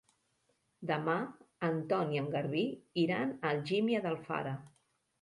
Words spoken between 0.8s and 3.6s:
Demà en Ton i en Garbí iran a